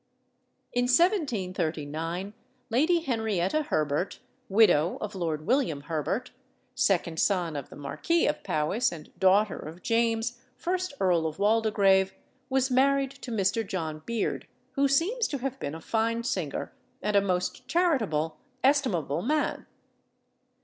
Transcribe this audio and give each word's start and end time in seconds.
In 0.73 0.85
1739 0.85 2.33
Lady 2.71 3.01
Henrietta 3.01 3.61
Herbert, 3.61 4.19
widow 4.49 4.97
of 4.99 5.13
Lord 5.13 5.45
William 5.45 5.81
Herbert, 5.81 6.31
second 6.73 7.19
son 7.19 7.55
of 7.55 7.69
the 7.69 7.75
Marquis 7.75 8.25
of 8.25 8.41
Powis, 8.43 8.91
and 8.91 9.11
daughter 9.19 9.59
of 9.59 9.83
James, 9.83 10.41
first 10.57 10.93
Earl 10.99 11.27
of 11.27 11.37
Waldegrave, 11.37 12.15
was 12.49 12.71
married 12.71 13.11
to 13.11 13.29
Mr. 13.29 13.63
John 13.63 14.01
Beard, 14.03 14.47
who 14.71 14.87
seems 14.87 15.27
to 15.27 15.37
have 15.37 15.59
been 15.59 15.75
a 15.75 15.79
fine 15.81 16.23
singer 16.23 16.73
and 17.03 17.15
a 17.15 17.21
most 17.21 17.67
charitable, 17.67 18.37
estimable 18.63 19.21
man. 19.21 19.67